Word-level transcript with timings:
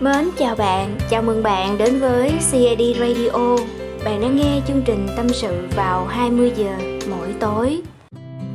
Mến 0.00 0.30
chào 0.38 0.54
bạn, 0.54 0.98
chào 1.10 1.22
mừng 1.22 1.42
bạn 1.42 1.78
đến 1.78 2.00
với 2.00 2.30
CID 2.50 2.98
Radio. 3.00 3.56
Bạn 4.04 4.20
đang 4.20 4.36
nghe 4.36 4.60
chương 4.68 4.82
trình 4.82 5.06
tâm 5.16 5.28
sự 5.28 5.68
vào 5.76 6.06
20 6.06 6.52
giờ 6.56 6.76
mỗi 7.10 7.34
tối. 7.40 7.82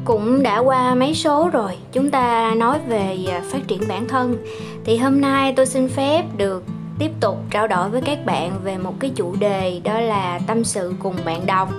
Cũng 0.05 0.43
đã 0.43 0.59
qua 0.59 0.95
mấy 0.95 1.15
số 1.15 1.49
rồi, 1.53 1.71
chúng 1.91 2.11
ta 2.11 2.55
nói 2.57 2.79
về 2.87 3.17
à, 3.31 3.41
phát 3.51 3.59
triển 3.67 3.81
bản 3.87 4.07
thân. 4.07 4.37
Thì 4.85 4.97
hôm 4.97 5.21
nay 5.21 5.53
tôi 5.55 5.65
xin 5.65 5.89
phép 5.89 6.23
được 6.37 6.63
tiếp 6.99 7.11
tục 7.19 7.37
trao 7.51 7.67
đổi 7.67 7.89
với 7.89 8.01
các 8.01 8.25
bạn 8.25 8.51
về 8.63 8.77
một 8.77 8.93
cái 8.99 9.11
chủ 9.15 9.35
đề 9.39 9.81
đó 9.83 9.99
là 9.99 10.39
tâm 10.47 10.63
sự 10.63 10.93
cùng 10.99 11.15
bạn 11.25 11.45
đọc. 11.45 11.69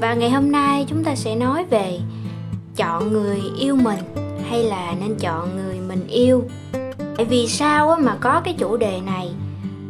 Và 0.00 0.14
ngày 0.14 0.30
hôm 0.30 0.52
nay 0.52 0.86
chúng 0.88 1.04
ta 1.04 1.14
sẽ 1.14 1.34
nói 1.34 1.64
về 1.70 1.98
chọn 2.76 3.12
người 3.12 3.42
yêu 3.58 3.76
mình 3.76 3.98
hay 4.50 4.64
là 4.64 4.94
nên 5.00 5.14
chọn 5.18 5.56
người 5.56 5.78
mình 5.88 6.06
yêu 6.08 6.44
vì 7.24 7.46
sao 7.46 7.96
mà 8.00 8.16
có 8.20 8.40
cái 8.44 8.54
chủ 8.58 8.76
đề 8.76 9.00
này? 9.06 9.28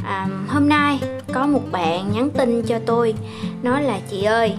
À, 0.05 0.27
hôm 0.48 0.69
nay 0.69 0.98
có 1.32 1.46
một 1.46 1.62
bạn 1.73 2.12
nhắn 2.12 2.30
tin 2.30 2.62
cho 2.62 2.78
tôi 2.86 3.14
nói 3.62 3.82
là 3.82 3.98
chị 4.10 4.23
ơi 4.23 4.55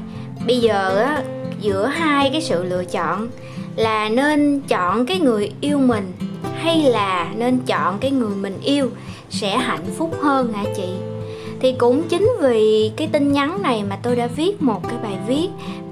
bây 0.47 0.59
giờ 0.59 0.97
á 0.97 1.23
giữa 1.61 1.85
hai 1.85 2.29
cái 2.29 2.41
sự 2.41 2.63
lựa 2.63 2.85
chọn 2.85 3.27
là 3.75 4.09
nên 4.09 4.61
chọn 4.67 5.05
cái 5.05 5.19
người 5.19 5.51
yêu 5.61 5.79
mình 5.79 6.11
hay 6.55 6.83
là 6.83 7.31
nên 7.37 7.59
chọn 7.59 7.97
cái 7.99 8.11
người 8.11 8.35
mình 8.35 8.57
yêu 8.63 8.89
sẽ 9.29 9.57
hạnh 9.57 9.85
phúc 9.97 10.15
hơn 10.21 10.53
hả 10.53 10.63
chị? 10.75 10.89
Thì 11.61 11.73
cũng 11.73 12.03
chính 12.09 12.31
vì 12.41 12.91
cái 12.97 13.07
tin 13.07 13.31
nhắn 13.31 13.61
này 13.61 13.83
mà 13.83 13.97
tôi 14.03 14.15
đã 14.15 14.27
viết 14.27 14.61
một 14.61 14.89
cái 14.89 14.97
bài 15.03 15.17
viết 15.27 15.47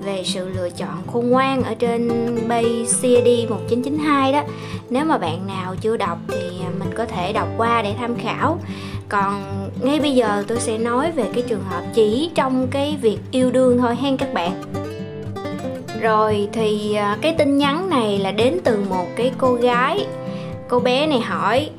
về 0.06 0.24
sự 0.26 0.50
lựa 0.50 0.70
chọn 0.70 1.08
khôn 1.14 1.30
ngoan 1.30 1.64
ở 1.64 1.74
trên 1.74 2.10
bay 2.48 2.86
CAD 3.02 3.50
1992 3.50 4.34
đó. 4.34 4.44
Nếu 4.90 5.06
mà 5.06 5.18
bạn 5.18 5.48
nào 5.48 5.76
chưa 5.82 5.98
đọc 5.98 6.18
thì 6.28 6.50
mình 6.80 6.90
có 6.96 7.06
thể 7.06 7.34
đọc 7.34 7.48
qua 7.58 7.82
để 7.82 7.94
tham 7.98 8.16
khảo. 8.16 8.60
Còn 9.10 9.44
ngay 9.82 10.00
bây 10.00 10.12
giờ 10.12 10.44
tôi 10.48 10.60
sẽ 10.60 10.78
nói 10.78 11.12
về 11.12 11.26
cái 11.34 11.44
trường 11.48 11.64
hợp 11.64 11.82
chỉ 11.94 12.32
trong 12.36 12.68
cái 12.68 12.98
việc 13.02 13.18
yêu 13.32 13.52
đương 13.52 13.78
thôi, 13.78 13.96
hen 14.02 14.18
các 14.18 14.34
bạn. 14.34 14.64
Rồi 16.02 16.48
thì 16.54 16.94
à, 16.94 17.18
cái 17.22 17.36
tin 17.38 17.58
nhắn 17.58 17.90
này 17.90 18.20
là 18.20 18.32
đến 18.32 18.58
từ 18.64 18.80
một 18.90 19.06
cái 19.16 19.32
cô 19.38 19.54
gái. 19.54 20.06
Cô 20.68 20.80
bé 20.80 21.08
này 21.08 21.20
hỏi, 21.20 21.70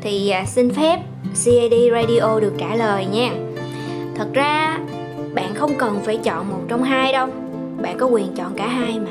thì 0.00 0.30
à, 0.30 0.44
xin 0.44 0.70
phép 0.70 1.00
CAD 1.44 1.72
Radio 1.92 2.40
được 2.40 2.52
trả 2.58 2.74
lời 2.74 3.06
nha. 3.06 3.30
Thật 4.16 4.28
ra, 4.34 4.78
bạn 5.34 5.54
không 5.54 5.74
cần 5.78 6.00
phải 6.04 6.16
chọn 6.16 6.48
một 6.48 6.60
trong 6.68 6.82
hai 6.82 7.12
đâu 7.12 7.28
bạn 7.82 7.96
có 7.98 8.06
quyền 8.06 8.34
chọn 8.34 8.54
cả 8.56 8.68
hai 8.68 8.98
mà. 8.98 9.10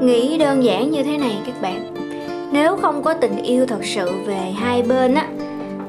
Nghĩ 0.00 0.38
đơn 0.38 0.64
giản 0.64 0.90
như 0.90 1.02
thế 1.02 1.18
này 1.18 1.38
các 1.46 1.62
bạn. 1.62 1.94
Nếu 2.52 2.76
không 2.76 3.02
có 3.02 3.14
tình 3.14 3.36
yêu 3.36 3.66
thật 3.66 3.84
sự 3.84 4.10
về 4.26 4.52
hai 4.56 4.82
bên 4.82 5.14
á, 5.14 5.28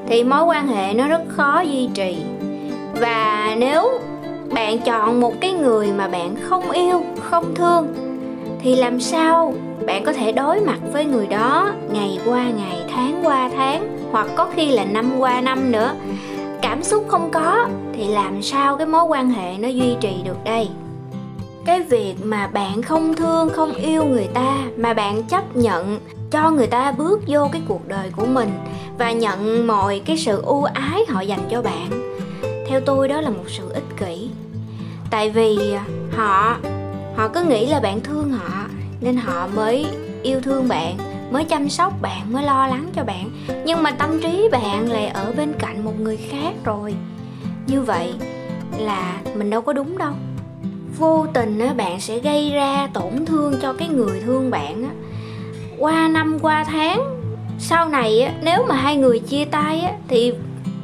thì 0.08 0.24
mối 0.24 0.44
quan 0.44 0.68
hệ 0.68 0.94
nó 0.94 1.08
rất 1.08 1.22
khó 1.28 1.60
duy 1.60 1.88
trì. 1.94 2.16
Và 3.00 3.56
nếu 3.58 4.00
bạn 4.54 4.78
chọn 4.78 5.20
một 5.20 5.34
cái 5.40 5.52
người 5.52 5.92
mà 5.92 6.08
bạn 6.08 6.36
không 6.42 6.70
yêu, 6.70 7.02
không 7.20 7.54
thương, 7.54 7.86
thì 8.60 8.74
làm 8.76 9.00
sao 9.00 9.54
bạn 9.86 10.04
có 10.04 10.12
thể 10.12 10.32
đối 10.32 10.60
mặt 10.60 10.78
với 10.92 11.04
người 11.04 11.26
đó 11.26 11.72
ngày 11.92 12.18
qua 12.26 12.44
ngày, 12.44 12.76
tháng 12.94 13.20
qua 13.22 13.50
tháng, 13.56 13.98
hoặc 14.10 14.26
có 14.36 14.48
khi 14.56 14.70
là 14.70 14.84
năm 14.84 15.18
qua 15.18 15.40
năm 15.40 15.72
nữa? 15.72 15.94
Cảm 16.62 16.82
xúc 16.82 17.04
không 17.08 17.30
có 17.30 17.68
thì 17.92 18.08
làm 18.08 18.42
sao 18.42 18.76
cái 18.76 18.86
mối 18.86 19.04
quan 19.04 19.30
hệ 19.30 19.58
nó 19.58 19.68
duy 19.68 19.96
trì 20.00 20.12
được 20.24 20.44
đây? 20.44 20.68
Cái 21.68 21.82
việc 21.82 22.14
mà 22.24 22.46
bạn 22.46 22.82
không 22.82 23.14
thương, 23.14 23.50
không 23.50 23.72
yêu 23.74 24.04
người 24.04 24.28
ta 24.34 24.58
mà 24.76 24.94
bạn 24.94 25.22
chấp 25.22 25.56
nhận 25.56 26.00
cho 26.30 26.50
người 26.50 26.66
ta 26.66 26.92
bước 26.92 27.20
vô 27.26 27.48
cái 27.52 27.62
cuộc 27.68 27.88
đời 27.88 28.10
của 28.16 28.26
mình 28.26 28.50
và 28.98 29.12
nhận 29.12 29.66
mọi 29.66 30.02
cái 30.04 30.16
sự 30.16 30.42
ưu 30.42 30.64
ái 30.64 31.00
họ 31.08 31.20
dành 31.20 31.48
cho 31.50 31.62
bạn. 31.62 31.90
Theo 32.68 32.80
tôi 32.80 33.08
đó 33.08 33.20
là 33.20 33.30
một 33.30 33.44
sự 33.46 33.70
ích 33.70 33.96
kỷ. 33.96 34.30
Tại 35.10 35.30
vì 35.30 35.58
họ 36.16 36.56
họ 37.16 37.28
cứ 37.28 37.42
nghĩ 37.42 37.66
là 37.66 37.80
bạn 37.80 38.00
thương 38.00 38.32
họ 38.32 38.66
nên 39.00 39.16
họ 39.16 39.48
mới 39.54 39.86
yêu 40.22 40.40
thương 40.40 40.68
bạn, 40.68 40.96
mới 41.30 41.44
chăm 41.44 41.68
sóc 41.68 41.92
bạn, 42.02 42.32
mới 42.32 42.44
lo 42.44 42.66
lắng 42.66 42.86
cho 42.94 43.04
bạn. 43.04 43.30
Nhưng 43.64 43.82
mà 43.82 43.90
tâm 43.90 44.20
trí 44.22 44.48
bạn 44.52 44.90
lại 44.90 45.06
ở 45.06 45.32
bên 45.36 45.52
cạnh 45.58 45.84
một 45.84 46.00
người 46.00 46.16
khác 46.16 46.54
rồi. 46.64 46.94
Như 47.66 47.80
vậy 47.82 48.14
là 48.78 49.18
mình 49.34 49.50
đâu 49.50 49.62
có 49.62 49.72
đúng 49.72 49.98
đâu 49.98 50.12
vô 50.98 51.26
tình 51.34 51.58
á, 51.58 51.74
bạn 51.74 52.00
sẽ 52.00 52.18
gây 52.18 52.50
ra 52.50 52.88
tổn 52.92 53.26
thương 53.26 53.54
cho 53.62 53.72
cái 53.72 53.88
người 53.88 54.20
thương 54.20 54.50
bạn 54.50 54.82
á. 54.82 54.90
qua 55.78 56.08
năm 56.08 56.38
qua 56.42 56.64
tháng 56.64 57.00
sau 57.58 57.88
này 57.88 58.20
á, 58.20 58.32
nếu 58.42 58.64
mà 58.68 58.74
hai 58.74 58.96
người 58.96 59.18
chia 59.18 59.44
tay 59.44 59.80
á, 59.80 59.92
thì 60.08 60.32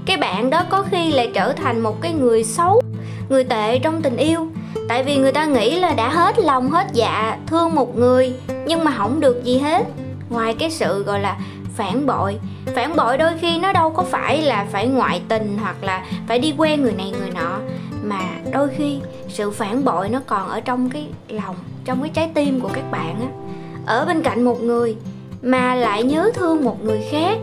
cái 0.07 0.17
bạn 0.17 0.51
đó 0.51 0.65
có 0.71 0.85
khi 0.91 1.13
lại 1.13 1.31
trở 1.35 1.53
thành 1.53 1.81
một 1.81 2.01
cái 2.01 2.13
người 2.13 2.45
xấu 2.45 2.81
người 3.29 3.45
tệ 3.45 3.79
trong 3.79 4.03
tình 4.03 4.17
yêu 4.17 4.47
tại 4.89 5.03
vì 5.03 5.17
người 5.17 5.33
ta 5.33 5.45
nghĩ 5.45 5.81
là 5.81 5.93
đã 5.93 6.09
hết 6.09 6.39
lòng 6.39 6.71
hết 6.71 6.87
dạ 6.93 7.39
thương 7.47 7.75
một 7.75 7.97
người 7.97 8.35
nhưng 8.67 8.85
mà 8.85 8.95
không 8.97 9.21
được 9.21 9.45
gì 9.45 9.59
hết 9.59 9.87
ngoài 10.31 10.55
cái 10.59 10.71
sự 10.71 11.03
gọi 11.03 11.21
là 11.21 11.37
phản 11.75 12.07
bội 12.07 12.39
phản 12.75 12.97
bội 12.97 13.19
đôi 13.19 13.33
khi 13.41 13.59
nó 13.59 13.73
đâu 13.73 13.91
có 13.91 14.03
phải 14.03 14.43
là 14.43 14.67
phải 14.73 14.87
ngoại 14.87 15.23
tình 15.29 15.59
hoặc 15.61 15.85
là 15.85 16.05
phải 16.29 16.39
đi 16.39 16.55
quen 16.57 16.83
người 16.83 16.93
này 16.93 17.13
người 17.21 17.31
nọ 17.31 17.59
mà 18.03 18.21
đôi 18.53 18.69
khi 18.77 18.99
sự 19.35 19.51
phản 19.51 19.85
bội 19.85 20.09
nó 20.09 20.21
còn 20.27 20.49
ở 20.49 20.61
trong 20.61 20.91
cái 20.91 21.07
lòng, 21.29 21.57
trong 21.85 22.03
cái 22.03 22.11
trái 22.15 22.31
tim 22.35 22.61
của 22.61 22.71
các 22.73 22.91
bạn 22.91 23.21
á. 23.21 23.29
Ở 23.87 24.05
bên 24.05 24.23
cạnh 24.23 24.43
một 24.43 24.63
người 24.63 24.97
mà 25.43 25.75
lại 25.75 26.03
nhớ 26.03 26.31
thương 26.35 26.65
một 26.65 26.85
người 26.85 27.01
khác, 27.11 27.39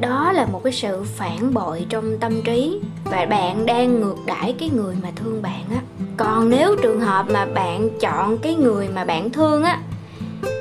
đó 0.00 0.32
là 0.32 0.46
một 0.46 0.60
cái 0.64 0.72
sự 0.72 1.04
phản 1.04 1.54
bội 1.54 1.86
trong 1.88 2.18
tâm 2.18 2.42
trí. 2.42 2.80
Và 3.04 3.26
bạn 3.30 3.66
đang 3.66 4.00
ngược 4.00 4.16
đãi 4.26 4.54
cái 4.58 4.70
người 4.74 4.94
mà 5.02 5.08
thương 5.16 5.42
bạn 5.42 5.62
á. 5.70 5.80
Còn 6.16 6.50
nếu 6.50 6.76
trường 6.82 7.00
hợp 7.00 7.26
mà 7.30 7.44
bạn 7.44 7.88
chọn 8.00 8.38
cái 8.38 8.54
người 8.54 8.88
mà 8.88 9.04
bạn 9.04 9.30
thương 9.30 9.62
á, 9.62 9.80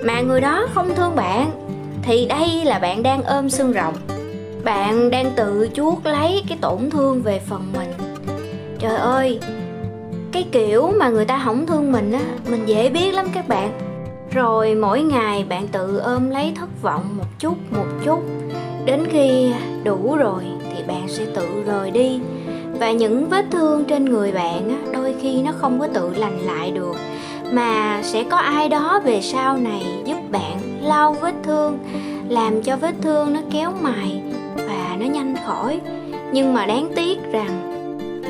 mà 0.04 0.22
người 0.22 0.42
đó 0.42 0.68
không 0.74 0.96
thương 0.96 1.16
bạn, 1.16 1.52
thì 2.02 2.26
đây 2.26 2.66
là 2.66 2.80
bạn 2.80 3.04
đang 3.04 3.24
ôm 3.24 3.50
xương 3.50 3.74
rồng 3.74 3.94
bạn 4.64 5.10
đang 5.10 5.32
tự 5.36 5.70
chuốc 5.74 6.06
lấy 6.06 6.44
cái 6.50 6.58
tổn 6.62 6.90
thương 6.90 7.22
về 7.22 7.40
phần 7.40 7.74
mình. 7.74 7.92
Trời 8.80 8.98
ơi 8.98 9.40
cái 10.32 10.46
kiểu 10.52 10.92
mà 11.00 11.10
người 11.10 11.26
ta 11.26 11.42
không 11.46 11.66
thương 11.66 11.92
mình 11.92 12.12
á 12.12 12.22
mình 12.50 12.66
dễ 12.66 12.90
biết 12.90 13.14
lắm 13.14 13.26
các 13.34 13.48
bạn. 13.48 13.72
Rồi 14.32 14.76
mỗi 14.76 15.02
ngày 15.02 15.46
bạn 15.50 15.68
tự 15.68 15.98
ôm 15.98 16.30
lấy 16.30 16.54
thất 16.56 16.82
vọng 16.82 17.18
một 17.18 17.26
chút 17.40 17.56
một 17.72 17.86
chút. 18.06 18.20
Đến 18.86 19.06
khi 19.10 19.54
đủ 19.84 20.16
rồi 20.16 20.44
thì 20.76 20.84
bạn 20.88 21.08
sẽ 21.08 21.26
tự 21.36 21.48
rời 21.66 21.92
đi. 21.92 22.20
Và 22.80 22.92
những 22.92 23.30
vết 23.30 23.46
thương 23.52 23.86
trên 23.86 24.06
người 24.06 24.32
bạn 24.32 24.70
á, 24.70 24.92
đôi 24.94 25.16
khi 25.22 25.42
nó 25.42 25.52
không 25.58 25.80
có 25.80 25.88
tự 25.88 26.10
lành 26.16 26.40
lại 26.40 26.72
được 26.72 26.96
mà 27.52 28.00
sẽ 28.04 28.24
có 28.24 28.38
ai 28.38 28.70
đó 28.70 29.02
về 29.04 29.22
sau 29.22 29.58
này 29.58 29.86
giúp 30.06 30.18
bạn 30.32 30.58
lau 30.82 31.14
vết 31.22 31.34
thương 31.44 31.80
làm 32.30 32.64
cho 32.64 32.78
vết 32.78 32.96
thương 33.02 33.34
nó 33.34 33.40
kéo 33.52 33.72
mài 33.82 34.22
và 34.56 34.96
nó 35.00 35.06
nhanh 35.06 35.36
khỏi. 35.46 35.82
Nhưng 36.34 36.54
mà 36.54 36.66
đáng 36.66 36.92
tiếc 36.96 37.32
rằng 37.32 37.71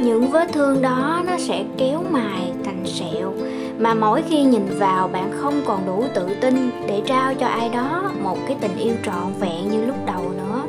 những 0.02 0.32
vết 0.32 0.48
thương 0.54 0.82
đó 0.82 1.24
nó 1.28 1.38
sẽ 1.38 1.64
kéo 1.78 2.04
mài 2.12 2.54
thành 2.66 2.84
sẹo. 2.86 3.34
Mà 3.80 3.94
mỗi 3.94 4.22
khi 4.30 4.44
nhìn 4.44 4.66
vào, 4.80 5.08
bạn 5.08 5.32
không 5.42 5.62
còn 5.66 5.86
đủ 5.86 6.04
tự 6.14 6.28
tin 6.42 6.72
để 6.88 7.02
trao 7.06 7.34
cho 7.34 7.48
ai 7.48 7.70
đó 7.70 8.12
một 8.24 8.38
cái 8.48 8.58
tình 8.62 8.78
yêu 8.78 8.94
trọn 9.06 9.34
vẹn 9.40 9.72
như 9.72 9.86
lúc 9.86 9.96
đầu 10.06 10.32
nữa. 10.38 10.62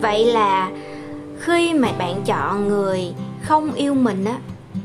Vậy 0.00 0.24
là 0.24 0.70
khi 1.38 1.74
mà 1.74 1.88
bạn 1.98 2.22
chọn 2.24 2.68
người 2.68 3.12
không 3.42 3.72
yêu 3.72 3.94
mình 3.94 4.24
á, 4.24 4.38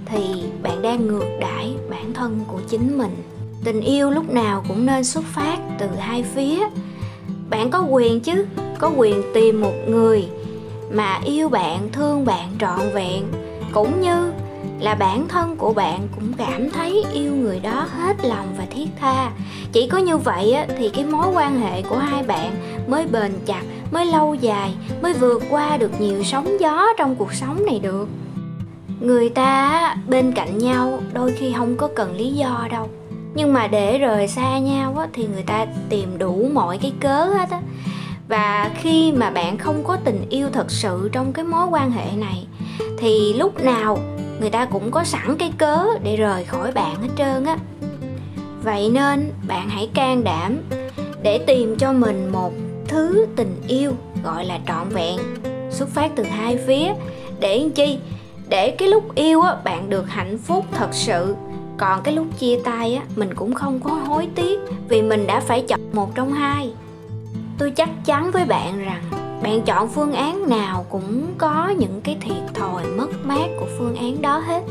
thì 0.05 0.43
bạn 0.63 0.81
đang 0.81 1.07
ngược 1.07 1.27
đãi 1.39 1.73
bản 1.89 2.13
thân 2.13 2.39
của 2.47 2.59
chính 2.67 2.97
mình. 2.97 3.15
Tình 3.63 3.81
yêu 3.81 4.11
lúc 4.11 4.33
nào 4.33 4.63
cũng 4.67 4.85
nên 4.85 5.03
xuất 5.03 5.23
phát 5.23 5.57
từ 5.79 5.87
hai 5.99 6.23
phía. 6.23 6.67
Bạn 7.49 7.69
có 7.69 7.81
quyền 7.89 8.19
chứ, 8.19 8.45
có 8.79 8.91
quyền 8.97 9.21
tìm 9.33 9.61
một 9.61 9.73
người 9.87 10.27
mà 10.91 11.19
yêu 11.25 11.49
bạn, 11.49 11.89
thương 11.91 12.25
bạn 12.25 12.47
trọn 12.59 12.79
vẹn 12.93 13.23
cũng 13.71 14.01
như 14.01 14.33
là 14.79 14.95
bản 14.95 15.27
thân 15.27 15.55
của 15.55 15.73
bạn 15.73 16.07
cũng 16.15 16.33
cảm 16.37 16.69
thấy 16.69 17.05
yêu 17.13 17.35
người 17.35 17.59
đó 17.59 17.87
hết 17.97 18.25
lòng 18.25 18.47
và 18.57 18.65
thiết 18.69 18.87
tha. 18.99 19.31
Chỉ 19.71 19.87
có 19.87 19.97
như 19.97 20.17
vậy 20.17 20.55
thì 20.77 20.89
cái 20.89 21.05
mối 21.05 21.27
quan 21.33 21.59
hệ 21.59 21.81
của 21.81 21.97
hai 21.97 22.23
bạn 22.23 22.51
mới 22.87 23.07
bền 23.07 23.31
chặt 23.45 23.61
mới 23.91 24.05
lâu 24.05 24.33
dài 24.33 24.73
mới 25.01 25.13
vượt 25.13 25.43
qua 25.49 25.77
được 25.77 26.01
nhiều 26.01 26.23
sóng 26.23 26.59
gió 26.59 26.85
trong 26.97 27.15
cuộc 27.15 27.33
sống 27.33 27.65
này 27.65 27.79
được. 27.79 28.07
Người 28.99 29.29
ta 29.29 29.95
bên 30.07 30.31
cạnh 30.31 30.57
nhau 30.57 30.99
đôi 31.13 31.31
khi 31.31 31.53
không 31.57 31.75
có 31.77 31.89
cần 31.95 32.15
lý 32.15 32.31
do 32.33 32.67
đâu. 32.71 32.89
Nhưng 33.33 33.53
mà 33.53 33.67
để 33.67 33.97
rời 33.97 34.27
xa 34.27 34.59
nhau 34.59 34.95
á, 34.97 35.07
thì 35.13 35.27
người 35.33 35.43
ta 35.43 35.65
tìm 35.89 36.17
đủ 36.17 36.49
mọi 36.53 36.77
cái 36.77 36.93
cớ 36.99 37.25
hết 37.25 37.49
á. 37.51 37.61
Và 38.27 38.71
khi 38.81 39.11
mà 39.11 39.29
bạn 39.29 39.57
không 39.57 39.83
có 39.83 39.97
tình 40.03 40.25
yêu 40.29 40.49
thật 40.53 40.71
sự 40.71 41.09
trong 41.11 41.33
cái 41.33 41.45
mối 41.45 41.67
quan 41.67 41.91
hệ 41.91 42.05
này 42.17 42.47
thì 42.97 43.33
lúc 43.33 43.63
nào 43.63 43.99
người 44.39 44.49
ta 44.49 44.65
cũng 44.65 44.91
có 44.91 45.03
sẵn 45.03 45.35
cái 45.39 45.51
cớ 45.57 45.85
để 46.03 46.15
rời 46.15 46.43
khỏi 46.43 46.71
bạn 46.71 46.95
hết 47.01 47.09
trơn 47.17 47.45
á. 47.45 47.57
Vậy 48.63 48.89
nên 48.89 49.31
bạn 49.47 49.69
hãy 49.69 49.89
can 49.93 50.23
đảm 50.23 50.57
để 51.23 51.37
tìm 51.47 51.75
cho 51.75 51.93
mình 51.93 52.31
một 52.31 52.53
thứ 52.87 53.27
tình 53.35 53.61
yêu 53.67 53.91
gọi 54.23 54.45
là 54.45 54.59
trọn 54.67 54.89
vẹn, 54.89 55.19
xuất 55.71 55.89
phát 55.89 56.11
từ 56.15 56.23
hai 56.23 56.57
phía. 56.67 56.93
Để 57.39 57.69
chi? 57.75 57.97
Để 58.49 58.71
cái 58.71 58.87
lúc 58.87 59.15
yêu 59.15 59.41
á, 59.41 59.55
bạn 59.63 59.89
được 59.89 60.09
hạnh 60.09 60.37
phúc 60.37 60.65
thật 60.71 60.89
sự. 60.91 61.35
Còn 61.77 62.01
cái 62.03 62.13
lúc 62.13 62.27
chia 62.39 62.59
tay 62.63 62.95
á, 62.95 63.03
mình 63.15 63.33
cũng 63.33 63.53
không 63.53 63.79
có 63.79 63.91
hối 63.91 64.27
tiếc 64.35 64.59
vì 64.89 65.01
mình 65.01 65.27
đã 65.27 65.39
phải 65.39 65.61
chọn 65.61 65.79
một 65.93 66.15
trong 66.15 66.31
hai. 66.31 66.71
Tôi 67.57 67.71
chắc 67.71 67.89
chắn 68.05 68.31
với 68.31 68.45
bạn 68.45 68.85
rằng 68.85 69.03
bạn 69.49 69.61
chọn 69.61 69.89
phương 69.89 70.13
án 70.13 70.49
nào 70.49 70.85
cũng 70.89 71.23
có 71.37 71.69
những 71.77 72.01
cái 72.03 72.17
thiệt 72.21 72.53
thòi 72.53 72.85
mất 72.85 73.07
mát 73.25 73.47
của 73.59 73.65
phương 73.77 73.95
án 73.95 74.21
đó 74.21 74.37
hết. 74.37 74.63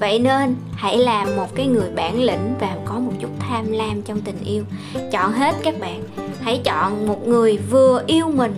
Vậy 0.00 0.18
nên, 0.18 0.56
hãy 0.74 0.98
làm 0.98 1.36
một 1.36 1.54
cái 1.54 1.66
người 1.66 1.90
bản 1.96 2.22
lĩnh 2.22 2.54
và 2.60 2.76
có 2.84 2.94
một 2.94 3.12
chút 3.20 3.28
tham 3.38 3.72
lam 3.72 4.02
trong 4.02 4.20
tình 4.20 4.38
yêu. 4.44 4.64
Chọn 5.12 5.32
hết 5.32 5.54
các 5.62 5.80
bạn. 5.80 6.02
Hãy 6.40 6.60
chọn 6.64 7.06
một 7.06 7.28
người 7.28 7.58
vừa 7.70 8.02
yêu 8.06 8.28
mình, 8.34 8.54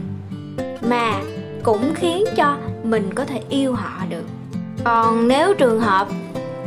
mà 0.83 1.21
cũng 1.63 1.95
khiến 1.95 2.25
cho 2.37 2.57
mình 2.85 3.15
có 3.15 3.25
thể 3.25 3.41
yêu 3.49 3.75
họ 3.75 4.07
được. 4.09 4.25
Còn 4.85 5.29
nếu 5.29 5.55
trường 5.55 5.81
hợp 5.81 6.09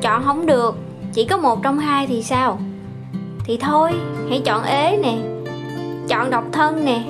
chọn 0.01 0.23
không 0.23 0.45
được, 0.45 0.75
chỉ 1.13 1.25
có 1.25 1.37
một 1.37 1.63
trong 1.63 1.79
hai 1.79 2.07
thì 2.07 2.23
sao? 2.23 2.59
Thì 3.43 3.57
thôi, 3.57 3.91
hãy 4.29 4.41
chọn 4.45 4.63
ế 4.63 4.99
nè, 5.03 5.17
chọn 6.07 6.29
độc 6.29 6.43
thân 6.51 6.85
nè 6.85 7.03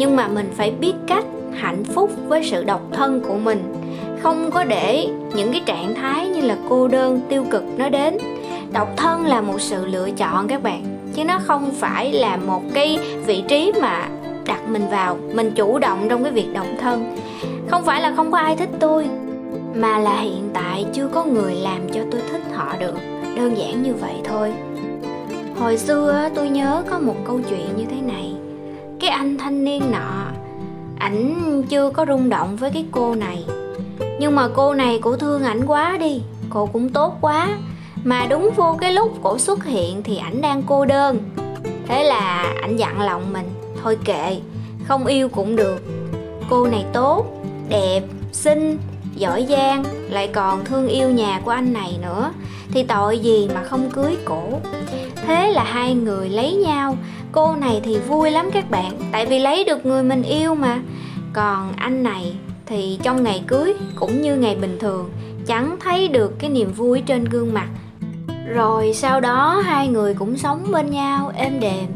nhưng 0.00 0.16
mà 0.16 0.28
mình 0.28 0.50
phải 0.56 0.70
biết 0.70 0.92
cách 1.06 1.24
hạnh 1.54 1.84
phúc 1.84 2.10
với 2.28 2.44
sự 2.44 2.64
độc 2.64 2.80
thân 2.92 3.20
của 3.28 3.34
mình. 3.34 3.74
Không 4.22 4.50
có 4.50 4.64
để 4.64 5.08
những 5.34 5.52
cái 5.52 5.62
trạng 5.66 5.94
thái 5.94 6.28
như 6.28 6.40
là 6.40 6.56
cô 6.68 6.88
đơn, 6.88 7.20
tiêu 7.28 7.44
cực 7.50 7.64
nó 7.78 7.88
đến. 7.88 8.18
Độc 8.72 8.88
thân 8.96 9.26
là 9.26 9.40
một 9.40 9.60
sự 9.60 9.86
lựa 9.86 10.10
chọn 10.10 10.48
các 10.48 10.62
bạn, 10.62 10.82
chứ 11.14 11.24
nó 11.24 11.38
không 11.38 11.70
phải 11.70 12.12
là 12.12 12.36
một 12.36 12.62
cái 12.74 12.98
vị 13.26 13.42
trí 13.48 13.72
mà 13.80 14.08
đặt 14.46 14.68
mình 14.68 14.88
vào, 14.90 15.16
mình 15.34 15.52
chủ 15.54 15.78
động 15.78 16.06
trong 16.08 16.22
cái 16.24 16.32
việc 16.32 16.52
độc 16.54 16.66
thân. 16.80 17.16
Không 17.68 17.84
phải 17.84 18.00
là 18.00 18.12
không 18.16 18.30
có 18.30 18.38
ai 18.38 18.56
thích 18.56 18.70
tôi, 18.80 19.06
mà 19.74 19.98
là 19.98 20.20
hiện 20.20 20.50
tại 20.52 20.86
chưa 20.92 21.08
có 21.08 21.24
người 21.24 21.54
làm 21.54 21.80
cho 21.92 22.00
tôi 22.10 22.20
thích 22.32 22.42
họ 22.54 22.74
được. 22.80 22.94
Đơn 23.36 23.58
giản 23.58 23.82
như 23.82 23.94
vậy 23.94 24.14
thôi. 24.24 24.52
Hồi 25.58 25.78
xưa 25.78 26.28
tôi 26.34 26.48
nhớ 26.48 26.82
có 26.90 26.98
một 26.98 27.16
câu 27.26 27.40
chuyện 27.48 27.76
như 27.76 27.84
thế 27.90 28.00
này 28.06 28.39
cái 29.10 29.18
anh 29.18 29.38
thanh 29.38 29.64
niên 29.64 29.90
nọ. 29.92 30.26
Ảnh 30.98 31.62
chưa 31.68 31.90
có 31.90 32.06
rung 32.08 32.28
động 32.28 32.56
với 32.56 32.70
cái 32.70 32.84
cô 32.92 33.14
này. 33.14 33.44
Nhưng 34.20 34.36
mà 34.36 34.48
cô 34.54 34.74
này 34.74 34.98
cổ 35.02 35.16
thương 35.16 35.42
ảnh 35.42 35.66
quá 35.66 35.96
đi 36.00 36.22
cô 36.50 36.66
cũng 36.66 36.88
tốt 36.88 37.18
quá. 37.20 37.48
Mà 38.04 38.26
đúng 38.30 38.50
vô 38.56 38.76
cái 38.80 38.92
lúc 38.92 39.18
cổ 39.22 39.38
xuất 39.38 39.64
hiện 39.64 40.02
thì 40.02 40.16
ảnh 40.16 40.40
đang 40.40 40.62
cô 40.66 40.84
đơn. 40.84 41.18
Thế 41.86 42.04
là 42.04 42.54
ảnh 42.62 42.76
dặn 42.76 43.00
lòng 43.00 43.32
mình, 43.32 43.48
thôi 43.82 43.98
kệ, 44.04 44.36
không 44.84 45.06
yêu 45.06 45.28
cũng 45.28 45.56
được. 45.56 45.82
Cô 46.50 46.66
này 46.66 46.84
tốt, 46.92 47.26
đẹp, 47.68 48.02
xinh, 48.32 48.78
giỏi 49.14 49.46
giang, 49.48 49.84
lại 50.10 50.28
còn 50.28 50.64
thương 50.64 50.88
yêu 50.88 51.10
nhà 51.10 51.40
của 51.44 51.50
anh 51.50 51.72
này 51.72 51.98
nữa. 52.02 52.32
Thì 52.72 52.82
tội 52.82 53.18
gì 53.18 53.48
mà 53.54 53.62
không 53.62 53.90
cưới 53.90 54.16
cổ? 54.24 54.42
Thế 55.26 55.52
là 55.52 55.64
hai 55.64 55.94
người 55.94 56.28
lấy 56.28 56.54
nhau. 56.54 56.96
Cô 57.32 57.56
này 57.56 57.80
thì 57.84 57.98
vui 57.98 58.30
lắm 58.30 58.50
các 58.52 58.70
bạn 58.70 58.92
tại 59.12 59.26
vì 59.26 59.38
lấy 59.38 59.64
được 59.64 59.86
người 59.86 60.02
mình 60.02 60.22
yêu 60.22 60.54
mà. 60.54 60.80
Còn 61.32 61.72
anh 61.76 62.02
này 62.02 62.32
thì 62.66 62.98
trong 63.02 63.22
ngày 63.22 63.42
cưới 63.46 63.74
cũng 63.94 64.22
như 64.22 64.36
ngày 64.36 64.56
bình 64.56 64.78
thường 64.80 65.10
chẳng 65.46 65.76
thấy 65.80 66.08
được 66.08 66.38
cái 66.38 66.50
niềm 66.50 66.72
vui 66.72 67.00
trên 67.00 67.24
gương 67.24 67.54
mặt. 67.54 67.68
Rồi 68.46 68.92
sau 68.94 69.20
đó 69.20 69.62
hai 69.64 69.88
người 69.88 70.14
cũng 70.14 70.36
sống 70.36 70.66
bên 70.72 70.90
nhau 70.90 71.32
êm 71.36 71.60
đềm. 71.60 71.86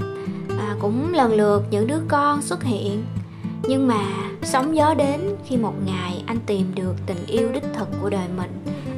À, 0.59 0.75
cũng 0.81 1.15
lần 1.15 1.33
lượt 1.33 1.63
những 1.71 1.87
đứa 1.87 2.01
con 2.09 2.43
xuất 2.43 2.65
hiện. 2.65 3.05
Nhưng 3.63 3.87
mà 3.87 4.05
sóng 4.43 4.77
gió 4.77 4.95
đến 4.95 5.21
khi 5.47 5.57
một 5.57 5.75
ngày 5.87 6.23
anh 6.27 6.39
tìm 6.47 6.75
được 6.75 6.95
tình 7.07 7.27
yêu 7.27 7.49
đích 7.53 7.65
thực 7.75 7.89
của 8.03 8.11
đời 8.11 8.29
mình. 8.37 8.51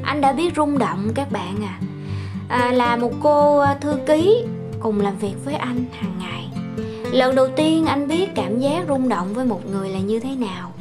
Anh 0.03 0.21
đã 0.21 0.33
biết 0.33 0.55
rung 0.55 0.77
động 0.77 1.09
các 1.15 1.31
bạn 1.31 1.55
à, 1.63 1.79
à 2.47 2.71
là 2.71 2.95
một 2.95 3.11
cô 3.23 3.57
à, 3.57 3.77
thư 3.81 3.97
ký 4.07 4.43
cùng 4.79 5.01
làm 5.01 5.17
việc 5.17 5.33
với 5.45 5.53
anh 5.53 5.85
hàng 5.91 6.19
ngày. 6.19 6.49
Lần 7.11 7.35
đầu 7.35 7.47
tiên 7.55 7.85
anh 7.85 8.07
biết 8.07 8.35
cảm 8.35 8.59
giác 8.59 8.85
rung 8.87 9.09
động 9.09 9.33
với 9.33 9.45
một 9.45 9.69
người 9.71 9.89
là 9.89 9.99
như 9.99 10.19
thế 10.19 10.29
nào. 10.35 10.71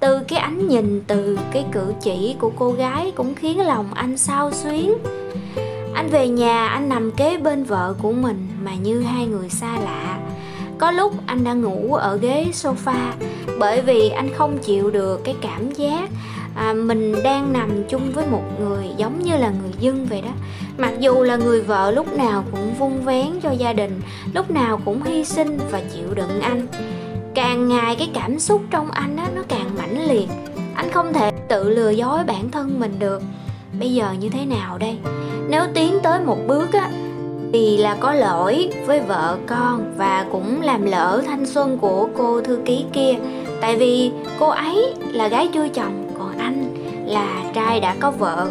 Từ 0.00 0.20
cái 0.28 0.38
ánh 0.38 0.68
nhìn, 0.68 1.02
từ 1.06 1.38
cái 1.52 1.64
cử 1.72 1.92
chỉ 2.02 2.36
của 2.38 2.50
cô 2.56 2.72
gái 2.72 3.12
cũng 3.16 3.34
khiến 3.34 3.60
lòng 3.60 3.94
anh 3.94 4.18
sao 4.18 4.50
xuyến. 4.52 4.94
Anh 5.94 6.08
về 6.10 6.28
nhà, 6.28 6.66
anh 6.66 6.88
nằm 6.88 7.10
kế 7.10 7.38
bên 7.38 7.64
vợ 7.64 7.94
của 8.02 8.12
mình 8.12 8.48
mà 8.64 8.74
như 8.74 9.02
hai 9.02 9.26
người 9.26 9.48
xa 9.50 9.78
lạ. 9.80 10.18
Có 10.78 10.90
lúc 10.90 11.14
anh 11.26 11.44
đang 11.44 11.62
ngủ 11.62 11.94
ở 11.94 12.16
ghế 12.16 12.46
sofa 12.52 13.12
bởi 13.58 13.80
vì 13.80 14.08
anh 14.08 14.28
không 14.34 14.58
chịu 14.58 14.90
được 14.90 15.24
cái 15.24 15.34
cảm 15.40 15.72
giác 15.72 16.10
à, 16.54 16.72
mình 16.72 17.14
đang 17.24 17.52
nằm 17.52 17.84
chung 17.88 18.12
với 18.12 18.26
một 18.26 18.42
người 18.60 18.86
giống 18.96 19.18
như 19.22 19.36
là 19.36 19.50
người 19.50 19.72
dân 19.80 20.06
vậy 20.10 20.22
đó. 20.22 20.30
Mặc 20.78 20.92
dù 21.00 21.22
là 21.22 21.36
người 21.36 21.62
vợ 21.62 21.90
lúc 21.90 22.16
nào 22.16 22.44
cũng 22.50 22.74
vung 22.78 23.02
vén 23.02 23.26
cho 23.42 23.50
gia 23.50 23.72
đình 23.72 24.00
lúc 24.34 24.50
nào 24.50 24.80
cũng 24.84 25.02
hy 25.02 25.24
sinh 25.24 25.58
và 25.70 25.80
chịu 25.94 26.14
đựng 26.14 26.40
anh. 26.40 26.66
Càng 27.34 27.68
ngày 27.68 27.96
cái 27.96 28.10
cảm 28.14 28.38
xúc 28.38 28.62
trong 28.70 28.90
anh 28.90 29.16
á 29.16 29.28
nó 29.34 29.42
càng 29.48 29.70
mãnh 29.76 30.08
liệt. 30.08 30.28
Anh 30.74 30.90
không 30.92 31.12
thể 31.12 31.30
tự 31.48 31.70
lừa 31.70 31.90
dối 31.90 32.24
bản 32.24 32.50
thân 32.50 32.80
mình 32.80 32.98
được. 32.98 33.22
Bây 33.80 33.94
giờ 33.94 34.12
như 34.20 34.28
thế 34.28 34.44
nào 34.46 34.78
đây? 34.78 34.98
Nếu 35.48 35.62
tiến 35.74 35.98
tới 36.02 36.20
một 36.20 36.38
bước 36.46 36.72
á 36.72 36.90
thì 37.52 37.76
là 37.76 37.96
có 38.00 38.12
lỗi 38.12 38.70
với 38.86 39.00
vợ 39.00 39.36
con 39.46 39.94
và 39.96 40.26
cũng 40.32 40.62
làm 40.62 40.82
lỡ 40.82 41.22
thanh 41.26 41.46
xuân 41.46 41.78
của 41.78 42.08
cô 42.16 42.40
thư 42.40 42.58
ký 42.64 42.84
kia. 42.92 43.14
Tại 43.60 43.76
vì 43.76 44.10
cô 44.38 44.48
ấy 44.48 44.94
là 45.12 45.28
gái 45.28 45.48
chưa 45.54 45.68
chồng 45.68 46.03
là 47.06 47.44
trai 47.54 47.80
đã 47.80 47.94
có 48.00 48.10
vợ. 48.10 48.46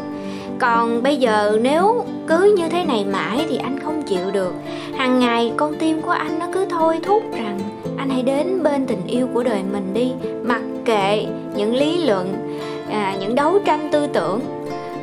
Còn 0.60 1.04
bây 1.04 1.18
giờ 1.18 1.60
nếu 1.62 2.06
cứ 2.28 2.56
như 2.58 2.70
thế 2.70 2.86
này 2.86 3.06
mãi 3.06 3.46
thì 3.50 3.58
anh 3.58 3.80
không 3.80 4.04
chịu 4.04 4.32
được. 4.32 4.54
Hàng 4.98 5.20
ngày 5.20 5.54
con 5.58 5.76
tim 5.80 6.02
của 6.02 6.12
anh 6.12 6.40
nó 6.40 6.46
cứ 6.54 6.66
thôi 6.70 7.00
thúc 7.04 7.24
rằng 7.34 7.60
anh 7.98 8.10
hãy 8.10 8.22
đến 8.22 8.64
bên 8.64 8.86
tình 8.86 9.08
yêu 9.08 9.28
của 9.34 9.44
đời 9.44 9.62
mình 9.72 9.94
đi 9.94 10.12
mặc 10.44 10.62
kệ 10.86 11.26
những 11.56 11.76
lý 11.76 12.06
luận 12.06 12.58
à, 12.90 13.16
những 13.20 13.36
đấu 13.36 13.60
tranh 13.66 13.90
tư 13.92 14.08
tưởng. 14.08 14.40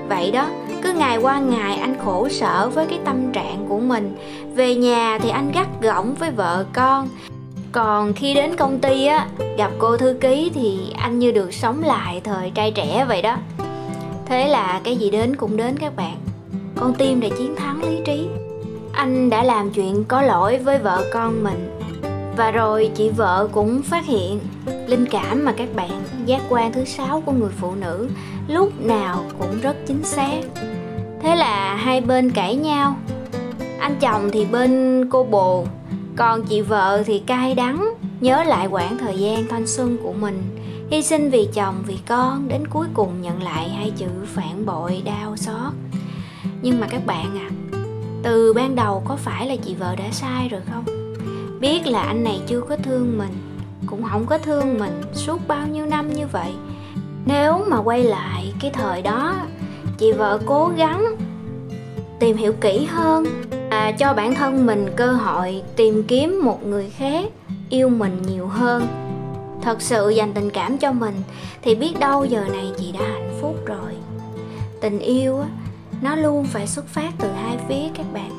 Vậy 0.09 0.31
đó 0.31 0.47
cứ 0.83 0.93
ngày 0.93 1.19
qua 1.19 1.39
ngày 1.39 1.77
anh 1.77 1.95
khổ 2.05 2.29
sở 2.29 2.71
với 2.75 2.87
cái 2.87 2.99
tâm 3.05 3.33
trạng 3.33 3.67
của 3.69 3.79
mình. 3.79 4.17
Về 4.55 4.75
nhà 4.75 5.19
thì 5.23 5.31
anh 5.31 5.53
gắt 5.55 5.67
gỏng 5.83 6.15
với 6.15 6.31
vợ 6.31 6.65
con 6.73 7.09
còn 7.73 8.13
khi 8.13 8.35
đến 8.35 8.57
công 8.57 8.79
ty 8.79 9.07
á, 9.07 9.29
gặp 9.57 9.71
cô 9.79 9.97
thư 9.97 10.17
ký 10.21 10.51
thì 10.55 10.93
anh 10.97 11.19
như 11.19 11.31
được 11.31 11.55
sống 11.55 11.83
lại 11.83 12.21
thời 12.25 12.51
trai 12.51 12.71
trẻ 12.71 13.05
vậy 13.09 13.23
đó. 13.23 13.37
Thế 14.27 14.49
là 14.49 14.81
cái 14.85 14.97
gì 14.97 15.11
đến 15.11 15.37
cũng 15.37 15.57
đến 15.57 15.79
các 15.79 15.97
bạn. 15.97 16.17
Con 16.77 16.95
tim 16.95 17.21
đã 17.21 17.29
chiến 17.39 17.57
thắng 17.57 17.83
lý 17.83 18.01
trí. 18.05 18.27
Anh 18.93 19.31
đã 19.31 19.43
làm 19.43 19.71
chuyện 19.71 20.05
có 20.05 20.23
lỗi 20.23 20.59
với 20.59 20.79
vợ 20.79 21.05
con 21.13 21.45
mình. 21.45 21.79
Và 22.37 22.51
rồi 22.51 22.91
chị 22.95 23.09
vợ 23.09 23.49
cũng 23.53 23.83
phát 23.83 24.07
hiện 24.07 24.41
linh 24.87 25.07
cảm 25.11 25.45
mà 25.45 25.53
các 25.53 25.69
bạn 25.75 26.03
giác 26.27 26.41
quan 26.49 26.73
thứ 26.73 26.85
sáu 26.85 27.23
của 27.27 27.33
người 27.33 27.53
phụ 27.61 27.75
nữ 27.75 28.09
lúc 28.49 28.81
nào 28.81 29.25
cũng 29.39 29.61
rất 29.61 29.77
chính 29.87 30.05
xác. 30.05 30.41
Thế 31.23 31.37
là 31.37 31.75
hai 31.75 32.01
bên 32.01 32.31
cãi 32.31 32.55
nhau. 32.57 32.97
Anh 33.79 33.97
chồng 34.01 34.31
thì 34.33 34.45
bên 34.45 35.05
cô 35.11 35.25
bồ 35.25 35.65
còn 36.21 36.43
chị 36.43 36.61
vợ 36.61 37.03
thì 37.07 37.19
cay 37.27 37.55
đắng, 37.55 37.95
nhớ 38.21 38.43
lại 38.43 38.67
quãng 38.67 38.99
thời 38.99 39.19
gian 39.19 39.49
thanh 39.49 39.67
xuân 39.67 39.97
của 40.03 40.13
mình. 40.13 40.43
Hy 40.91 41.03
sinh 41.03 41.31
vì 41.31 41.49
chồng, 41.55 41.75
vì 41.87 41.99
con, 42.09 42.49
đến 42.49 42.67
cuối 42.67 42.87
cùng 42.95 43.23
nhận 43.23 43.43
lại 43.43 43.69
hai 43.69 43.93
chữ 43.97 44.07
phản 44.27 44.67
bội 44.67 45.03
đau 45.05 45.37
xót. 45.37 45.73
Nhưng 46.63 46.81
mà 46.81 46.87
các 46.87 47.07
bạn 47.07 47.39
à 47.39 47.51
từ 48.23 48.53
ban 48.53 48.77
đầu 48.77 49.03
có 49.09 49.17
phải 49.17 49.47
là 49.47 49.57
chị 49.57 49.75
vợ 49.75 49.97
đã 49.97 50.05
sai 50.13 50.49
rồi 50.49 50.61
không? 50.73 50.85
Biết 51.61 51.87
là 51.87 52.03
anh 52.03 52.25
này 52.25 52.41
chưa 52.47 52.61
có 52.61 52.77
thương 52.77 53.19
mình, 53.19 53.33
cũng 53.87 54.03
không 54.03 54.27
có 54.27 54.39
thương 54.39 54.79
mình 54.79 55.03
suốt 55.15 55.49
bao 55.49 55.67
nhiêu 55.67 55.87
năm 55.87 56.13
như 56.15 56.27
vậy. 56.27 56.53
Nếu 57.27 57.65
mà 57.69 57.77
quay 57.77 58.05
lại 58.05 58.53
cái 58.61 58.71
thời 58.75 59.03
đó, 59.03 59.37
chị 59.99 60.13
vợ 60.13 60.41
cố 60.47 60.73
gắng 60.77 61.17
tìm 62.19 62.37
hiểu 62.37 62.53
kỹ 62.53 62.85
hơn 62.85 63.25
à, 63.71 63.93
cho 63.93 64.15
bản 64.15 64.35
thân 64.35 64.67
mình 64.67 64.87
cơ 64.97 65.13
hội 65.13 65.63
tìm 65.77 66.05
kiếm 66.09 66.41
một 66.45 66.67
người 66.67 66.91
khác 66.91 67.25
yêu 67.69 67.89
mình 67.89 68.23
nhiều 68.29 68.47
hơn. 68.47 68.87
Thật 69.63 69.83
sự 69.83 70.09
dành 70.09 70.33
tình 70.33 70.51
cảm 70.51 70.79
cho 70.79 70.93
mình 70.93 71.15
thì 71.63 71.75
biết 71.75 71.99
đâu 72.01 72.25
giờ 72.25 72.45
này 72.53 72.73
chị 72.79 72.93
đã 72.93 73.01
hạnh 73.01 73.39
phúc 73.41 73.57
rồi. 73.67 73.93
Tình 74.81 74.99
yêu 74.99 75.39
á 75.39 75.47
nó 76.03 76.17
luôn 76.17 76.45
phải 76.45 76.67
xuất 76.67 76.87
phát 76.87 77.13
từ 77.19 77.29
hai 77.33 77.59
phía 77.69 77.89
các 77.95 78.07
bạn. 78.13 78.31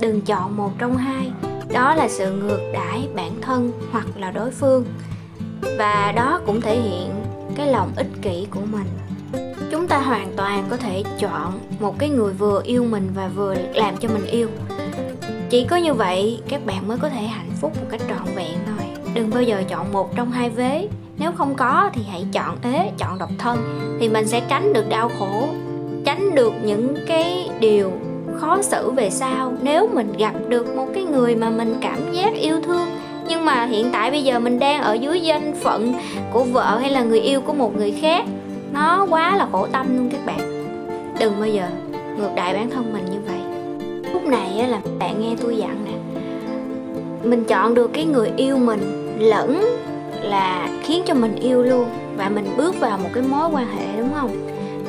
Đừng 0.00 0.20
chọn 0.20 0.56
một 0.56 0.70
trong 0.78 0.96
hai 0.96 1.30
đó 1.72 1.94
là 1.94 2.08
sự 2.08 2.32
ngược 2.32 2.70
đãi 2.72 3.08
bản 3.14 3.32
thân 3.40 3.72
hoặc 3.92 4.06
là 4.16 4.30
đối 4.30 4.50
phương. 4.50 4.84
Và 5.78 6.12
đó 6.16 6.40
cũng 6.46 6.60
thể 6.60 6.80
hiện 6.80 7.10
cái 7.56 7.72
lòng 7.72 7.92
ích 7.96 8.10
kỷ 8.22 8.46
của 8.50 8.60
mình. 8.72 8.86
Chúng 9.70 9.88
ta 9.88 9.98
hoàn 9.98 10.32
toàn 10.36 10.64
có 10.70 10.76
thể 10.76 11.02
chọn 11.18 11.60
một 11.80 11.98
cái 11.98 12.08
người 12.08 12.32
vừa 12.32 12.62
yêu 12.64 12.84
mình 12.84 13.08
và 13.14 13.28
vừa 13.28 13.54
làm 13.54 13.96
cho 13.96 14.08
mình 14.08 14.26
yêu 14.26 14.48
chỉ 15.50 15.64
có 15.64 15.76
như 15.76 15.94
vậy, 15.94 16.38
các 16.48 16.66
bạn 16.66 16.88
mới 16.88 16.98
có 16.98 17.08
thể 17.08 17.22
hạnh 17.22 17.50
phúc 17.60 17.72
một 17.80 17.86
cách 17.90 18.00
trọn 18.08 18.34
vẹn 18.34 18.54
thôi. 18.66 18.86
Đừng 19.14 19.30
bao 19.30 19.42
giờ 19.42 19.62
chọn 19.68 19.92
một 19.92 20.16
trong 20.16 20.30
hai 20.30 20.50
vế. 20.50 20.88
Nếu 21.18 21.32
không 21.32 21.54
có 21.54 21.90
thì 21.94 22.02
hãy 22.10 22.26
chọn 22.32 22.56
ế, 22.62 22.90
chọn 22.98 23.18
độc 23.18 23.30
thân, 23.38 23.58
thì 24.00 24.08
mình 24.08 24.26
sẽ 24.26 24.40
tránh 24.48 24.72
được 24.72 24.88
đau 24.88 25.10
khổ, 25.18 25.48
tránh 26.04 26.34
được 26.34 26.52
những 26.64 26.94
cái 27.06 27.50
điều 27.60 27.92
khó 28.40 28.62
xử 28.62 28.90
về 28.90 29.10
sau. 29.10 29.52
Nếu 29.62 29.88
mình 29.94 30.12
gặp 30.18 30.34
được 30.48 30.76
một 30.76 30.86
cái 30.94 31.04
người 31.04 31.36
mà 31.36 31.50
mình 31.50 31.76
cảm 31.80 32.12
giác 32.12 32.34
yêu 32.34 32.60
thương, 32.60 32.88
nhưng 33.28 33.44
mà 33.44 33.64
hiện 33.64 33.90
tại 33.92 34.10
bây 34.10 34.24
giờ 34.24 34.38
mình 34.38 34.58
đang 34.58 34.82
ở 34.82 34.94
dưới 34.94 35.20
danh 35.20 35.54
phận 35.62 35.94
của 36.32 36.44
vợ 36.44 36.78
hay 36.78 36.90
là 36.90 37.02
người 37.02 37.20
yêu 37.20 37.40
của 37.40 37.52
một 37.52 37.76
người 37.76 37.92
khác, 38.00 38.24
nó 38.72 39.06
quá 39.10 39.36
là 39.36 39.46
khổ 39.52 39.66
tâm 39.72 39.96
luôn 39.96 40.10
các 40.10 40.26
bạn. 40.26 40.38
Đừng 41.20 41.40
bao 41.40 41.48
giờ 41.48 41.68
ngược 42.18 42.30
đại 42.34 42.54
bản 42.54 42.70
thân 42.70 42.92
mình 42.92 43.04
như 43.10 43.18
vậy 43.26 43.35
lúc 44.26 44.32
này 44.32 44.68
là 44.68 44.80
bạn 44.98 45.20
nghe 45.20 45.36
tôi 45.42 45.56
dặn 45.56 45.84
nè. 45.84 45.92
Mình 47.28 47.44
chọn 47.44 47.74
được 47.74 47.90
cái 47.92 48.04
người 48.04 48.30
yêu 48.36 48.56
mình 48.56 49.16
lẫn 49.18 49.64
là 50.22 50.68
khiến 50.82 51.02
cho 51.06 51.14
mình 51.14 51.34
yêu 51.34 51.62
luôn 51.62 51.86
và 52.16 52.28
mình 52.28 52.54
bước 52.56 52.80
vào 52.80 52.98
một 52.98 53.08
cái 53.14 53.22
mối 53.22 53.48
quan 53.52 53.66
hệ, 53.76 53.98
đúng 53.98 54.10
không? 54.14 54.30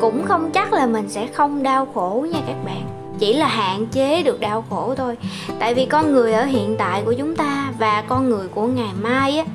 Cũng 0.01 0.25
không 0.25 0.51
chắc 0.51 0.73
là 0.73 0.85
mình 0.85 1.09
sẽ 1.09 1.27
không 1.27 1.63
đau 1.63 1.87
khổ 1.93 2.25
nha 2.33 2.39
các 2.47 2.55
bạn. 2.65 2.81
Chỉ 3.19 3.33
là 3.33 3.47
hạn 3.47 3.85
chế 3.91 4.23
được 4.23 4.39
đau 4.39 4.65
khổ 4.69 4.93
thôi. 4.95 5.17
Tại 5.59 5.73
vì 5.73 5.85
con 5.85 6.11
người 6.11 6.33
ở 6.33 6.45
hiện 6.45 6.75
tại 6.77 7.01
của 7.05 7.13
chúng 7.13 7.35
ta 7.35 7.73
và 7.79 8.03
con 8.07 8.29
người 8.29 8.47
của 8.47 8.67
ngày 8.67 8.91
mai 9.01 9.37
á, 9.37 9.45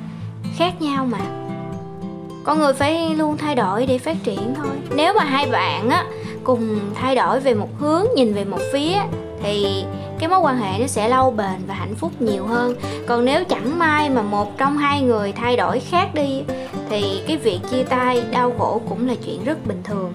khác 0.57 0.81
nhau 0.81 1.05
mà. 1.05 1.19
Con 2.43 2.59
người 2.59 2.73
phải 2.73 3.15
luôn 3.15 3.37
thay 3.37 3.55
đổi 3.55 3.85
để 3.85 3.97
phát 3.97 4.17
triển 4.23 4.53
thôi. 4.55 4.75
Nếu 4.95 5.13
mà 5.13 5.23
hai 5.23 5.47
bạn 5.51 5.89
á 5.89 6.05
cùng 6.43 6.79
thay 6.95 7.15
đổi 7.15 7.39
về 7.39 7.53
một 7.53 7.69
hướng, 7.79 8.05
nhìn 8.15 8.33
về 8.33 8.45
một 8.45 8.59
phía 8.73 8.95
thì 9.43 9.85
cái 10.19 10.29
mối 10.29 10.39
quan 10.39 10.57
hệ 10.57 10.79
nó 10.79 10.87
sẽ 10.87 11.09
lâu 11.09 11.31
bền 11.31 11.65
và 11.67 11.73
hạnh 11.73 11.95
phúc 11.95 12.11
nhiều 12.19 12.45
hơn. 12.45 12.75
Còn 13.07 13.25
nếu 13.25 13.43
chẳng 13.43 13.79
may 13.79 14.09
mà 14.09 14.21
một 14.21 14.57
trong 14.57 14.77
hai 14.77 15.01
người 15.01 15.31
thay 15.31 15.57
đổi 15.57 15.79
khác 15.79 16.09
đi, 16.13 16.43
thì 16.89 17.21
cái 17.27 17.37
việc 17.37 17.59
chia 17.71 17.83
tay, 17.83 18.23
đau 18.31 18.53
khổ 18.57 18.81
cũng 18.89 19.07
là 19.07 19.15
chuyện 19.25 19.43
rất 19.43 19.67
bình 19.67 19.81
thường. 19.83 20.13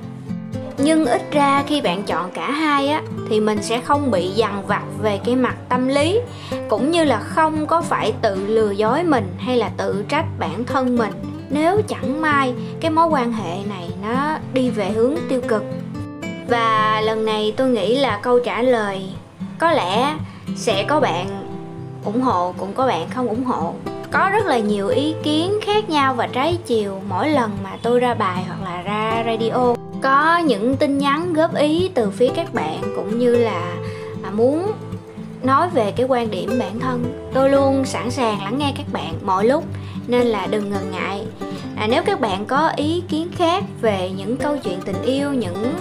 Nhưng 0.78 1.06
ít 1.06 1.22
ra 1.32 1.62
khi 1.66 1.80
bạn 1.80 2.02
chọn 2.02 2.30
cả 2.30 2.50
hai 2.50 2.88
á, 2.88 3.02
thì 3.30 3.40
mình 3.40 3.62
sẽ 3.62 3.80
không 3.80 4.10
bị 4.10 4.28
dằn 4.28 4.66
vặt 4.66 4.82
về 5.02 5.20
cái 5.24 5.36
mặt 5.36 5.56
tâm 5.68 5.88
lý, 5.88 6.20
cũng 6.68 6.90
như 6.90 7.04
là 7.04 7.20
không 7.20 7.66
có 7.66 7.80
phải 7.82 8.12
tự 8.22 8.46
lừa 8.46 8.70
dối 8.70 9.02
mình 9.02 9.34
hay 9.38 9.56
là 9.56 9.70
tự 9.76 10.04
trách 10.08 10.26
bản 10.38 10.64
thân 10.64 10.96
mình. 10.96 11.12
Nếu 11.50 11.82
chẳng 11.88 12.20
may 12.20 12.54
cái 12.80 12.90
mối 12.90 13.06
quan 13.06 13.32
hệ 13.32 13.56
này 13.68 13.90
nó 14.02 14.38
đi 14.52 14.70
về 14.70 14.90
hướng 14.90 15.14
tiêu 15.28 15.40
cực 15.48 15.64
và 16.48 17.00
lần 17.00 17.24
này 17.24 17.54
tôi 17.56 17.70
nghĩ 17.70 17.96
là 17.96 18.18
câu 18.22 18.40
trả 18.40 18.62
lời 18.62 19.08
có 19.58 19.72
lẽ 19.72 20.14
sẽ 20.56 20.84
có 20.88 21.00
bạn 21.00 21.48
ủng 22.04 22.20
hộ 22.20 22.54
cũng 22.58 22.72
có 22.72 22.86
bạn 22.86 23.08
không 23.10 23.28
ủng 23.28 23.44
hộ. 23.44 23.74
Có 24.10 24.30
rất 24.32 24.46
là 24.46 24.58
nhiều 24.58 24.88
ý 24.88 25.14
kiến 25.22 25.58
khác 25.62 25.90
nhau 25.90 26.14
và 26.14 26.26
trái 26.26 26.58
chiều 26.66 27.00
mỗi 27.08 27.28
lần 27.28 27.50
mà 27.64 27.76
tôi 27.82 28.00
ra 28.00 28.14
bài 28.14 28.44
hoặc 28.48 28.58
là 28.64 28.82
ra 28.82 29.24
radio. 29.26 29.74
Có 30.02 30.38
những 30.38 30.76
tin 30.76 30.98
nhắn 30.98 31.32
góp 31.32 31.54
ý 31.54 31.90
từ 31.94 32.10
phía 32.10 32.28
các 32.34 32.54
bạn 32.54 32.82
cũng 32.96 33.18
như 33.18 33.36
là 33.36 33.76
à, 34.22 34.30
muốn 34.30 34.72
nói 35.42 35.68
về 35.68 35.92
cái 35.96 36.06
quan 36.08 36.30
điểm 36.30 36.58
bản 36.58 36.80
thân. 36.80 37.28
Tôi 37.34 37.50
luôn 37.50 37.84
sẵn 37.84 38.10
sàng 38.10 38.44
lắng 38.44 38.58
nghe 38.58 38.72
các 38.76 38.86
bạn 38.92 39.14
mọi 39.22 39.46
lúc, 39.46 39.64
nên 40.06 40.26
là 40.26 40.46
đừng 40.46 40.70
ngần 40.70 40.90
ngại 40.92 41.26
à, 41.78 41.86
nếu 41.90 42.02
các 42.02 42.20
bạn 42.20 42.46
có 42.46 42.72
ý 42.76 43.02
kiến 43.08 43.28
khác 43.36 43.64
về 43.80 44.10
những 44.16 44.36
câu 44.36 44.56
chuyện 44.64 44.78
tình 44.84 45.02
yêu 45.02 45.32
những 45.32 45.74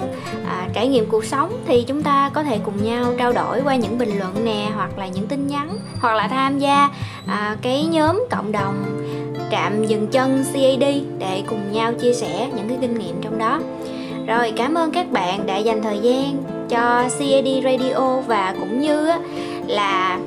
à, 0.45 0.67
trải 0.73 0.87
nghiệm 0.87 1.09
cuộc 1.09 1.25
sống 1.25 1.61
thì 1.67 1.83
chúng 1.87 2.03
ta 2.03 2.29
có 2.33 2.43
thể 2.43 2.59
cùng 2.65 2.83
nhau 2.83 3.13
trao 3.17 3.33
đổi 3.33 3.61
qua 3.63 3.75
những 3.75 3.97
bình 3.97 4.19
luận 4.19 4.45
nè 4.45 4.69
hoặc 4.75 4.97
là 4.97 5.07
những 5.07 5.27
tin 5.27 5.47
nhắn 5.47 5.77
hoặc 5.99 6.13
là 6.13 6.27
tham 6.27 6.59
gia 6.59 6.89
à, 7.27 7.57
cái 7.61 7.85
nhóm 7.85 8.23
cộng 8.31 8.51
đồng 8.51 9.03
trạm 9.51 9.85
dừng 9.85 10.07
chân 10.07 10.43
CAD 10.53 10.83
để 11.19 11.43
cùng 11.47 11.71
nhau 11.71 11.93
chia 11.93 12.13
sẻ 12.13 12.49
những 12.55 12.69
cái 12.69 12.77
kinh 12.81 12.99
nghiệm 12.99 13.21
trong 13.21 13.37
đó. 13.37 13.59
Rồi 14.27 14.53
cảm 14.55 14.73
ơn 14.73 14.91
các 14.91 15.11
bạn 15.11 15.45
đã 15.45 15.57
dành 15.57 15.83
thời 15.83 15.99
gian 15.99 16.43
cho 16.69 17.03
CAD 17.19 17.47
Radio 17.63 18.19
và 18.27 18.55
cũng 18.59 18.81
như 18.81 19.11
là 19.67 20.19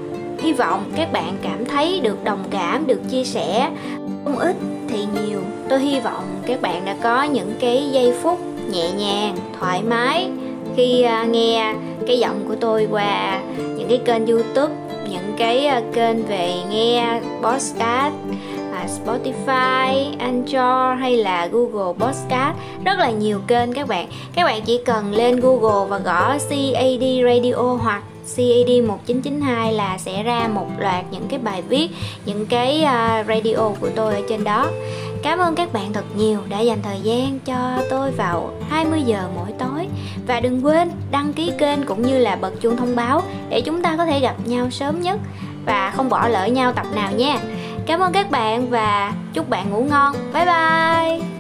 hy 0.42 0.52
vọng 0.52 0.92
các 0.97 1.12
bạn 1.12 1.37
cảm 1.42 1.64
thấy 1.64 2.00
được 2.00 2.25
đồng 2.25 2.44
cảm 2.50 2.87
được 2.87 3.00
chia 3.11 3.25
sẻ. 3.25 3.70
Không 4.25 4.38
ít 4.38 4.56
thì 4.88 5.06
nhiều. 5.14 5.40
Tôi 5.68 5.80
hy 5.80 6.00
vọng 6.00 6.25
các 6.47 6.62
bạn 6.62 6.85
đã 6.85 6.97
có 7.02 7.23
những 7.23 7.52
cái 7.61 7.90
giây 7.92 8.14
phút 8.23 8.38
nhẹ 8.70 8.92
nhàng 8.92 9.37
thoải 9.61 9.82
mái 9.82 10.30
khi 10.76 11.02
à, 11.02 11.25
nghe 11.25 11.75
cái 12.06 12.18
giọng 12.18 12.44
của 12.49 12.54
tôi 12.61 12.88
qua 12.90 13.40
những 13.56 13.88
cái 13.88 14.00
kênh 14.04 14.26
youtube 14.26 14.75
những 15.11 15.35
cái 15.37 15.66
à, 15.66 15.82
kênh 15.94 16.26
về 16.26 16.54
nghe 16.70 17.20
podcast 17.42 18.14
à, 18.73 18.87
Spotify, 18.87 20.18
Anchor 20.18 21.00
hay 21.00 21.16
là 21.16 21.47
Google 21.47 22.06
Podcast. 22.06 22.56
Rất 22.85 22.99
là 22.99 23.11
nhiều 23.11 23.40
kênh 23.47 23.73
các 23.73 23.88
bạn. 23.88 24.09
Các 24.35 24.44
bạn 24.44 24.62
chỉ 24.64 24.80
cần 24.85 25.12
lên 25.12 25.40
Google 25.40 25.88
và 25.88 25.99
gõ 25.99 26.38
CAD 26.49 27.04
Radio 27.25 27.78
hoặc 27.82 28.02
CAD 28.37 28.87
1992 28.87 29.72
là 29.72 29.99
sẽ 29.99 30.22
ra 30.22 30.49
một 30.49 30.66
loạt 30.78 31.04
những 31.10 31.26
cái 31.28 31.38
bài 31.38 31.62
viết, 31.68 31.88
những 32.25 32.46
cái 32.46 32.82
ờ, 32.82 33.25
radio 33.28 33.70
của 33.80 33.88
tôi 33.96 34.14
ở 34.14 34.20
trên 34.28 34.44
đó. 34.44 34.70
Cảm 35.22 35.38
ơn 35.38 35.54
các 35.54 35.72
bạn 35.72 35.92
thật 35.92 36.04
nhiều 36.16 36.40
đã 36.49 36.60
dành 36.60 36.82
thời 36.82 37.00
gian 37.00 37.38
cho 37.44 37.82
tôi 37.90 38.10
vào 38.10 38.50
20 38.70 39.02
giờ 39.02 39.28
mỗi 39.37 39.52
tối 39.58 39.88
và 40.26 40.40
đừng 40.40 40.64
quên 40.64 40.90
đăng 41.10 41.32
ký 41.32 41.52
kênh 41.58 41.82
cũng 41.87 42.02
như 42.02 42.18
là 42.18 42.37
bật 42.37 42.60
chuông 42.60 42.76
thông 42.76 42.96
báo 42.96 43.22
để 43.49 43.60
chúng 43.60 43.82
ta 43.82 43.96
có 43.96 44.06
thể 44.06 44.20
gặp 44.20 44.37
nhau 44.44 44.70
sớm 44.70 45.00
nhất 45.00 45.20
và 45.66 45.92
không 45.96 46.08
bỏ 46.08 46.28
lỡ 46.28 46.46
nhau 46.46 46.72
tập 46.72 46.87
nào 46.94 47.12
nha. 47.12 47.38
Cảm 47.87 48.00
ơn 48.00 48.12
các 48.12 48.30
bạn 48.30 48.70
và 48.70 49.12
chúc 49.34 49.49
bạn 49.49 49.70
ngủ 49.70 49.82
ngon. 49.90 50.14
Bye 50.32 50.46
bye. 50.46 51.39